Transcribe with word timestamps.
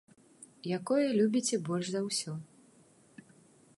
Якое 0.77 1.03
любіце 1.19 1.55
больш 1.67 1.85
за 1.97 2.01
ўсё? 2.09 2.31